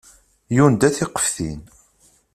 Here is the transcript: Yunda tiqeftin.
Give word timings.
Yunda 0.57 0.87
tiqeftin. 0.95 1.61